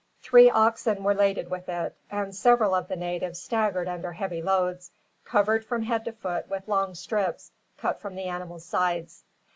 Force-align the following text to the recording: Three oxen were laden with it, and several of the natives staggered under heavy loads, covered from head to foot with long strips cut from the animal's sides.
Three 0.23 0.49
oxen 0.49 1.03
were 1.03 1.13
laden 1.13 1.47
with 1.51 1.69
it, 1.69 1.95
and 2.09 2.33
several 2.35 2.73
of 2.73 2.87
the 2.87 2.95
natives 2.95 3.37
staggered 3.39 3.87
under 3.87 4.13
heavy 4.13 4.41
loads, 4.41 4.89
covered 5.25 5.63
from 5.63 5.83
head 5.83 6.05
to 6.05 6.11
foot 6.11 6.49
with 6.49 6.67
long 6.67 6.95
strips 6.95 7.51
cut 7.77 8.01
from 8.01 8.15
the 8.15 8.25
animal's 8.25 8.65
sides. 8.65 9.23